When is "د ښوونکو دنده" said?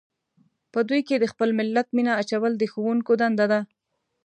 2.57-3.45